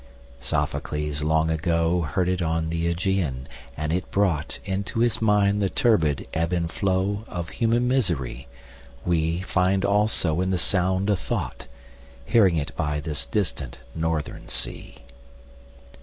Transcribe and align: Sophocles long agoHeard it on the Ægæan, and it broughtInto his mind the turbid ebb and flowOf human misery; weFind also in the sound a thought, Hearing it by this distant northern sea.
Sophocles 0.39 1.21
long 1.21 1.49
agoHeard 1.49 2.27
it 2.27 2.41
on 2.41 2.71
the 2.71 2.91
Ægæan, 2.91 3.45
and 3.77 3.93
it 3.93 4.09
broughtInto 4.09 5.03
his 5.03 5.21
mind 5.21 5.61
the 5.61 5.69
turbid 5.69 6.27
ebb 6.33 6.51
and 6.51 6.69
flowOf 6.69 7.51
human 7.51 7.87
misery; 7.87 8.47
weFind 9.07 9.85
also 9.85 10.41
in 10.41 10.49
the 10.49 10.57
sound 10.57 11.07
a 11.07 11.15
thought, 11.15 11.67
Hearing 12.25 12.55
it 12.57 12.75
by 12.75 12.99
this 12.99 13.27
distant 13.27 13.77
northern 13.93 14.49
sea. 14.49 15.03